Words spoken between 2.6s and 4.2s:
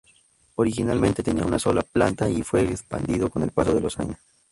expandido con el paso de los años.